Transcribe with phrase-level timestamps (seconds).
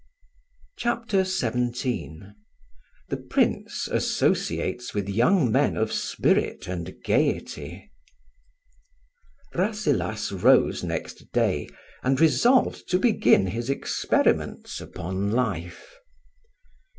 [0.77, 2.21] CHAPTER XVII
[3.09, 7.91] THE PRINCE ASSOCIATES WITH YOUNG MEN OF SPIRIT AND GAIETY.
[9.53, 11.69] RASSELAS rose next day,
[12.01, 15.99] and resolved to begin his experiments upon life.